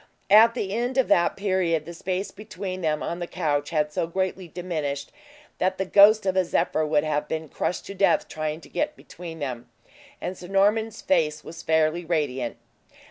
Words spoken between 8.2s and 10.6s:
trying to get between them; and Sir